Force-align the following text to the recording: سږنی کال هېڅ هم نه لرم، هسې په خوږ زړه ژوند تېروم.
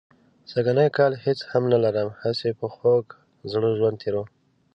سږنی 0.51 0.87
کال 0.97 1.11
هېڅ 1.25 1.39
هم 1.51 1.63
نه 1.71 1.77
لرم، 1.83 2.09
هسې 2.21 2.49
په 2.59 2.65
خوږ 2.73 3.05
زړه 3.51 3.69
ژوند 3.77 3.97
تېروم. 4.01 4.27